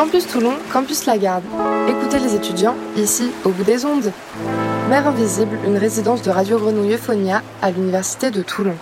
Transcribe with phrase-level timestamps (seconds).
[0.00, 1.44] Campus Toulon, Campus Lagarde.
[1.86, 4.10] Écoutez les étudiants, ici, au bout des ondes.
[4.88, 8.74] Mère Invisible, une résidence de Radio Grenouille Euphonia à l'Université de Toulon.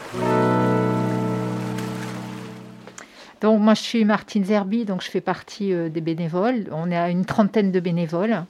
[3.40, 6.68] Donc moi je suis Martine Zerbi, donc je fais partie euh, des bénévoles.
[6.70, 8.44] On est à une trentaine de bénévoles.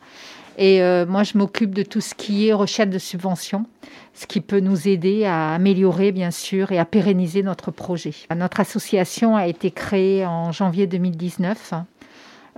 [0.58, 3.64] Et euh, moi je m'occupe de tout ce qui est recherche de subventions,
[4.12, 8.12] ce qui peut nous aider à améliorer bien sûr et à pérenniser notre projet.
[8.36, 11.72] Notre association a été créée en janvier 2019.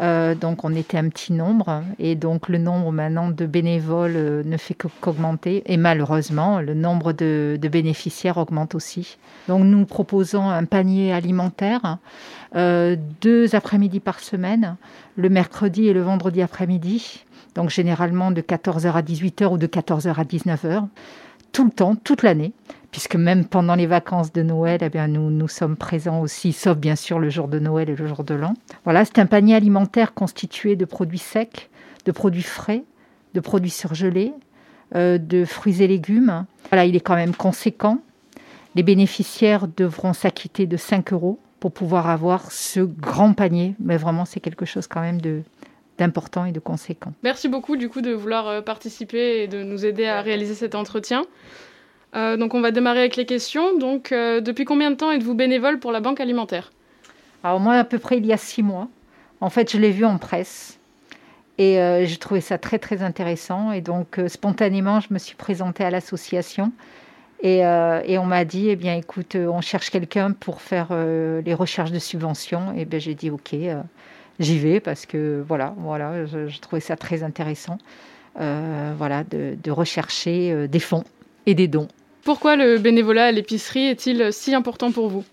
[0.00, 1.82] Euh, donc on était un petit nombre.
[1.98, 5.62] Et donc le nombre maintenant de bénévoles euh, ne fait qu'augmenter.
[5.66, 9.18] Et malheureusement le nombre de, bénéficiaires augmente aussi.
[9.48, 11.98] Donc nous proposons un panier alimentaire
[12.56, 14.76] euh, deux après-midi par semaine,
[15.16, 20.14] le mercredi et le vendredi après-midi, donc généralement de 14h à 18h ou de 14h
[20.14, 20.88] à 19h,
[21.52, 22.52] tout le temps, toute l'année
[22.90, 27.18] puisque même pendant les vacances de Noël, eh nous, sommes présents aussi, sauf bien sûr
[27.18, 28.54] le jour de Noël et le jour de l'an.
[28.84, 31.70] Voilà, c'est un panier alimentaire constitué de produits secs,
[32.04, 32.82] de produits frais,
[33.34, 34.32] de produits surgelés,
[34.96, 36.46] euh, de fruits et légumes.
[36.70, 37.98] Voilà, il est quand même conséquent.
[38.74, 43.74] Les bénéficiaires devront s'acquitter de 5 euros pour pouvoir avoir ce grand panier.
[43.78, 45.20] Mais vraiment, c'est quelque chose quand même
[45.98, 47.12] d'important et de conséquent.
[47.22, 50.74] Merci beaucoup du coup de vouloir euh, participer et de nous aider à réaliser cet
[50.74, 51.24] entretien.
[52.16, 53.78] Euh, donc on va démarrer avec les questions.
[53.78, 56.72] Donc euh, depuis combien de temps êtes-vous bénévole pour la banque alimentaire?
[57.44, 58.88] Alors moi à peu près il y a six mois.
[59.40, 60.78] En fait je l'ai vu en presse
[61.58, 65.84] et euh, j'ai trouvé ça très très intéressant et donc spontanément je me suis présentée
[65.84, 66.72] à l'association
[67.42, 71.98] et, on m'a dit eh bien écoute on cherche quelqu'un pour faire les recherches de
[71.98, 73.56] subventions et bien j'ai dit ok
[74.38, 77.78] j'y vais parce que voilà voilà je, trouvais ça très intéressant
[78.36, 81.04] voilà de rechercher des fonds
[81.46, 81.88] et des dons.
[82.22, 85.24] Pourquoi le bénévolat à l'épicerie est-il si important pour vous?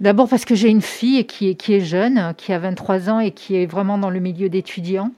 [0.00, 3.56] D'abord parce que j'ai une fille qui est, jeune, qui a 23 ans et qui
[3.56, 5.10] est vraiment dans le milieu d'étudiants.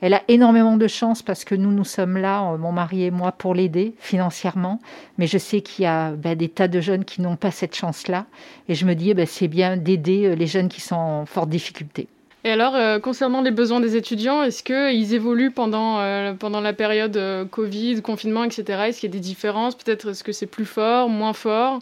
[0.00, 3.32] Elle a énormément de chance parce que nous, nous sommes là, mon mari et moi,
[3.32, 4.80] pour l'aider financièrement.
[5.16, 7.74] Mais je sais qu'il y a ben, des tas de jeunes qui n'ont pas cette
[7.74, 8.26] chance-là.
[8.68, 11.48] Et je me dis, ben, c'est bien d'aider euh, les jeunes qui sont en forte
[11.48, 12.06] difficulté.
[12.48, 16.72] Et alors, euh, concernant les besoins des étudiants, est-ce qu'ils évoluent pendant, euh, pendant la
[16.72, 18.84] période euh, Covid, confinement, etc.
[18.86, 19.74] Est-ce qu'il y a des différences?
[19.74, 21.80] Peut-être est-ce que c'est plus fort, moins fort,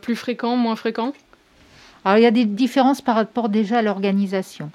[0.00, 1.12] plus fréquent, moins fréquent?
[2.06, 4.70] Alors, il y a des différences par rapport déjà à l'organisation.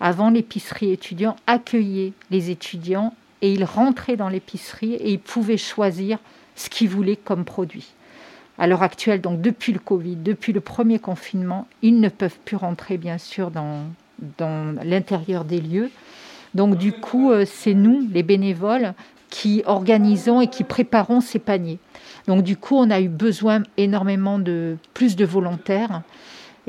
[0.00, 6.18] Avant, l'épicerie étudiant accueillait les étudiants et ils rentraient dans l'épicerie et ils pouvaient choisir
[6.56, 7.92] ce qu'ils voulaient comme produit.
[8.58, 12.56] À l'heure actuelle, donc depuis le Covid, depuis le premier confinement, ils ne peuvent plus
[12.56, 13.84] rentrer, bien sûr, dans,
[14.38, 15.90] dans l'intérieur des lieux.
[16.54, 18.94] Donc du coup, euh, c'est nous, les bénévoles,
[19.30, 21.78] qui organisons et qui préparons ces paniers.
[22.26, 26.02] Donc du coup, on a eu besoin énormément de plus de volontaires.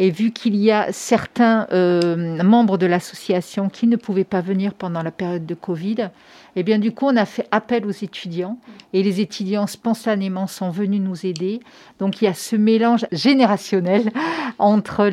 [0.02, 4.74] Et vu qu'il y a certains euh, membres de l'association qui ne pouvaient pas venir
[4.74, 6.10] pendant la période de Covid,
[6.56, 8.58] eh bien du coup, on a fait appel aux étudiants
[8.94, 11.60] et les étudiants spontanément sont venus nous aider.
[12.00, 14.10] Donc il y a ce mélange générationnel
[14.58, 15.10] entre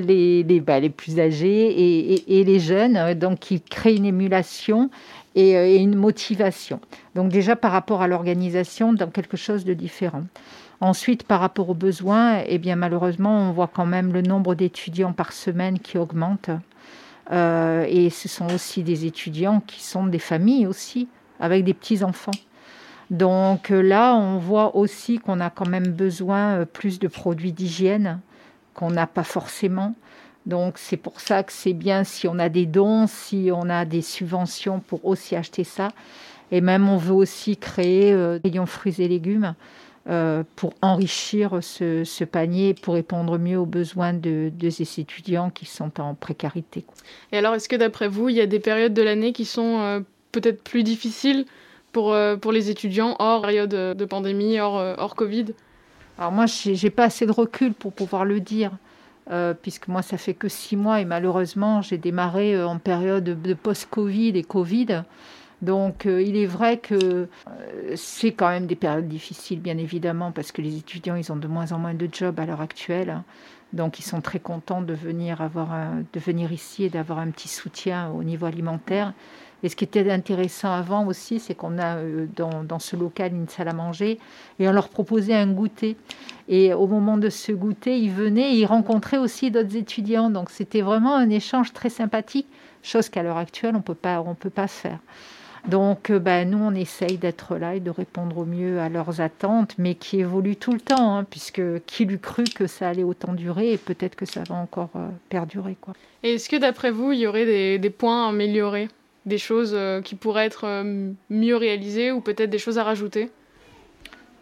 [0.60, 4.88] bah, les plus âgés et, les jeunes, donc qui crée une émulation
[5.34, 6.78] et, euh, et une motivation.
[7.16, 10.22] Donc déjà par rapport à l'organisation, dans quelque chose de différent.
[10.80, 15.12] Ensuite, par rapport aux besoins, eh bien, malheureusement, on voit quand même le nombre d'étudiants
[15.12, 16.50] par semaine qui augmente.
[17.32, 21.08] Euh, et ce sont aussi des étudiants qui sont des familles aussi,
[21.40, 22.32] avec des petits-enfants.
[23.10, 27.52] Donc euh, là, on voit aussi qu'on a quand même besoin euh, plus de produits
[27.52, 28.20] d'hygiène
[28.74, 29.94] qu'on n'a pas forcément.
[30.44, 33.84] Donc c'est pour ça que c'est bien si on a des dons, si on a
[33.84, 35.88] des subventions pour aussi acheter ça.
[36.50, 39.54] Et même on veut aussi créer euh, rayons fruits et légumes
[40.08, 46.00] euh, pour enrichir ce, panier, pour répondre mieux aux besoins de, ces étudiants qui sont
[46.00, 46.84] en précarité.
[47.32, 49.80] Et alors, est-ce que d'après vous, il y a des périodes de l'année qui sont
[49.80, 50.00] euh,
[50.30, 51.44] peut-être plus difficiles
[51.90, 55.46] pour, euh, pour les étudiants hors période de pandémie, hors, hors Covid?
[56.18, 58.70] Alors moi, j'ai pas assez de recul pour pouvoir le dire.
[59.60, 64.38] puisque moi, ça fait que six mois et malheureusement, j'ai démarré en période de post-Covid
[64.38, 65.02] et Covid.
[65.62, 67.26] Donc euh, il est vrai que euh,
[67.96, 71.48] c'est quand même des périodes difficiles, bien évidemment, parce que les étudiants, ils ont de
[71.48, 73.22] moins en moins de jobs à l'heure actuelle.
[73.72, 75.68] Donc ils sont très contents de venir, avoir
[76.12, 79.12] de venir ici et d'avoir un petit soutien au niveau alimentaire.
[79.62, 83.32] Et ce qui était intéressant avant aussi, c'est qu'on a euh, dans, dans, ce local
[83.32, 84.18] une salle à manger
[84.58, 85.96] et on leur proposait un goûter.
[86.48, 90.30] Et au moment de ce goûter, ils venaient et ils rencontraient aussi d'autres étudiants.
[90.30, 92.46] Donc c'était vraiment un échange très sympathique,
[92.82, 94.98] chose qu'à l'heure actuelle, on ne peut pas faire.
[95.68, 99.74] Donc, ben, nous, on essaye d'être là et de répondre au mieux à leurs attentes,
[99.78, 103.32] mais qui évoluent tout le temps, hein, puisque qui l'eût cru que ça allait autant
[103.32, 105.76] durer et peut-être que ça va encore euh, perdurer.
[105.80, 105.94] Quoi.
[106.22, 108.88] Et est-ce que d'après vous, il y aurait des, des points à améliorer?
[109.24, 110.84] Des choses euh, qui pourraient être
[111.30, 113.28] mieux réalisées ou peut-être des choses à rajouter?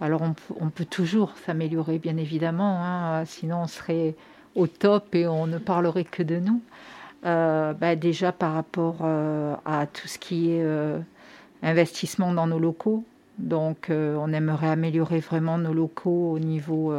[0.03, 4.15] Alors, on, on, peut toujours s'améliorer, bien évidemment, hein, sinon on serait
[4.55, 6.61] au top et on ne parlerait que de nous.
[7.23, 10.63] Bah déjà par rapport à tout ce qui est
[11.65, 13.05] investissement dans nos locaux.
[13.39, 16.93] Donc on aimerait améliorer vraiment nos locaux au niveau,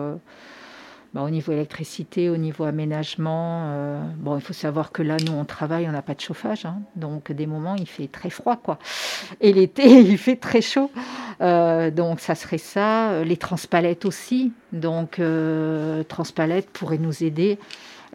[1.13, 3.71] bah, au niveau électricité, au niveau aménagement.
[4.17, 6.65] bon, il faut savoir que là, nous, on travaille, on n'a pas de chauffage.
[6.65, 6.79] Hein.
[6.97, 8.57] donc des moments, il fait très froid.
[8.57, 8.77] quoi.
[9.39, 10.91] Et l'été, il fait très chaud.
[11.39, 13.23] donc ça serait ça.
[13.23, 14.51] Les transpalettes aussi.
[14.73, 15.21] Donc
[16.09, 17.59] transpalettes pourraient nous aider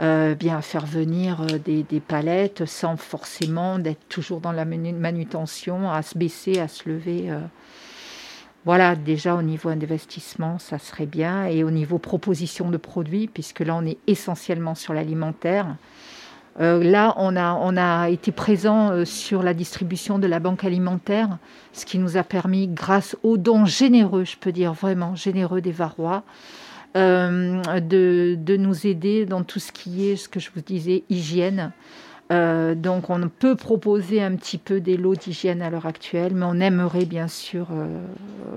[0.00, 6.02] euh, bien faire venir euh, des, palettes sans forcément d'être toujours dans la manutention, à
[6.02, 7.30] se baisser, à se lever.
[7.30, 7.40] Euh.
[8.64, 11.46] Voilà, déjà au niveau investissement, ça serait bien.
[11.46, 15.66] Et au niveau proposition de produits, puisque là, on est essentiellement sur l'alimentaire.
[16.58, 21.38] là, on a, on a été présent sur la distribution de la banque alimentaire,
[21.72, 25.72] ce qui nous a permis, grâce aux dons généreux, je peux dire vraiment généreux des
[25.72, 26.22] Varois,
[26.94, 31.72] de, de, nous aider dans tout ce qui est, ce que je vous disais, hygiène.
[32.30, 36.46] Euh, donc on peut proposer un petit peu des lots d'hygiène à l'heure actuelle, mais
[36.46, 38.04] on aimerait bien sûr euh,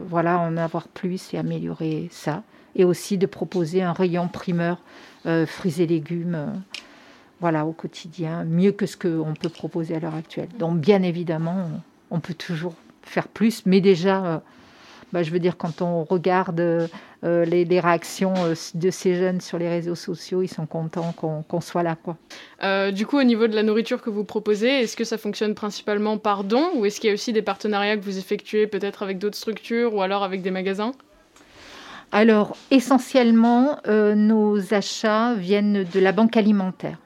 [0.07, 2.43] voilà, en avoir plus et améliorer ça.
[2.75, 4.79] Et aussi de proposer un rayon primeur
[5.45, 6.53] fruits et légumes
[7.39, 10.49] voilà, au quotidien, mieux que ce qu'on peut proposer à l'heure actuelle.
[10.57, 11.69] Donc bien évidemment,
[12.09, 14.41] on, peut toujours faire plus, mais déjà
[15.13, 19.59] bah, je veux dire, quand on regarde euh, les, réactions euh, de ces jeunes sur
[19.59, 21.95] les réseaux sociaux, ils sont contents qu'on soit là.
[21.95, 22.17] Quoi.
[22.63, 25.53] Euh, du coup, au niveau de la nourriture que vous proposez, est-ce que ça fonctionne
[25.53, 29.03] principalement par don ou est-ce qu'il y a aussi des partenariats que vous effectuez peut-être
[29.03, 30.93] avec d'autres structures ou alors avec des magasins?
[32.11, 36.97] Alors, essentiellement, nos achats viennent de la banque alimentaire.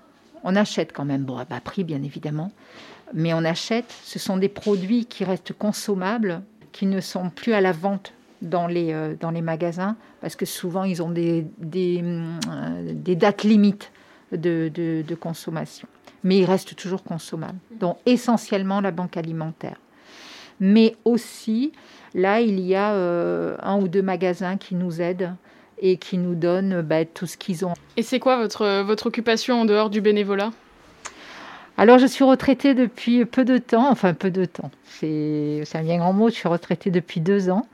[0.43, 2.51] On achète quand même, bon, à bas prix, bien évidemment,
[3.13, 3.93] mais on achète.
[4.03, 8.67] Ce sont des produits qui restent consommables qui ne sont plus à la vente dans
[8.67, 13.91] les, euh, dans les magasins, parce que souvent ils ont des, des, euh, dates limites
[14.31, 15.87] de, de, consommation.
[16.23, 17.57] Mais ils restent toujours consommables.
[17.79, 19.77] Donc essentiellement la banque alimentaire.
[20.59, 21.71] Mais aussi,
[22.13, 25.35] là, il y a euh, un ou deux magasins qui nous aident
[25.79, 27.73] et qui nous donnent bah, tout ce qu'ils ont.
[27.95, 30.51] Et c'est quoi votre, votre occupation en dehors du bénévolat?
[31.79, 35.97] Alors, je suis retraitée depuis peu de temps, enfin peu de temps, c'est un bien
[35.97, 37.67] grand mot, je suis retraitée depuis deux ans.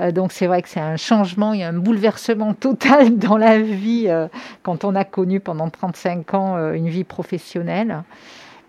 [0.00, 3.36] Euh, donc c'est vrai que c'est un changement, il y a un bouleversement total dans
[3.36, 4.26] la vie euh,
[4.62, 8.02] quand on a connu pendant 35 ans euh, une vie professionnelle.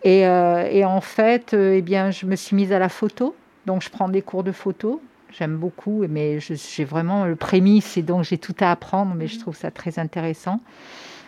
[0.03, 3.35] Et, et en fait, eh bien, je me suis mise à la photo,
[3.65, 5.01] donc je prends des cours de photo.
[5.31, 9.39] J'aime beaucoup, mais j'ai vraiment le prémisse et donc j'ai tout à apprendre, mais je
[9.39, 10.59] trouve ça très intéressant.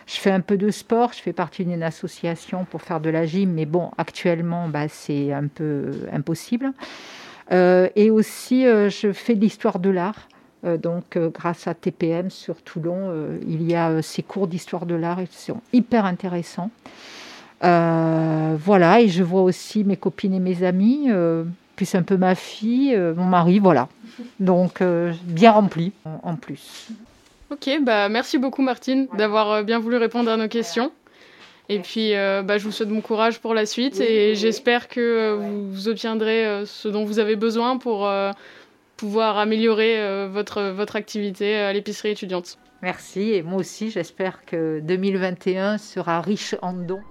[0.08, 3.26] Je fais un peu de sport, je fais partie d'une association pour faire de la
[3.26, 6.72] gym, mais bon, actuellement, bah, c'est un peu impossible.
[7.52, 10.28] Euh, et aussi, euh, je fais de l'histoire de l'art.
[10.64, 13.12] Euh, donc, grâce à TPM sur Toulon,
[13.46, 16.70] il y a ces cours d'histoire de l'art qui sont hyper intéressants.
[17.60, 21.10] voilà, et je vois aussi mes copines et mes amis,
[21.76, 23.88] plus un peu ma fille, mon mari, voilà.
[24.40, 24.82] Donc,
[25.24, 26.88] bien rempli en plus.
[27.50, 30.92] Ok, bah merci beaucoup Martine d'avoir euh, bien voulu répondre à nos questions.
[31.70, 35.00] Et puis, euh, bah, je vous souhaite bon courage pour la suite et j'espère que
[35.00, 35.36] euh,
[35.70, 38.10] vous obtiendrez ce dont vous avez besoin pour
[38.96, 42.58] pouvoir améliorer votre, votre activité à l'épicerie étudiante.
[42.82, 47.02] Merci et moi aussi j'espère que 2021 sera riche en dons.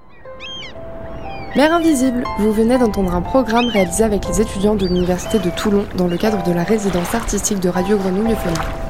[1.55, 5.85] Mère Invisible, vous venez d'entendre un programme réalisé avec les étudiants de l'Université de Toulon
[5.97, 8.86] dans le cadre de la résidence artistique de Radio Grenouille Euphonie.